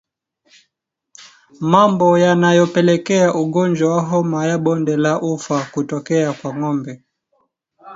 [1.59, 7.03] Mambo yanayopelekea ugonjwa wa homa ya bonde la ufa kutokea kwa ngombe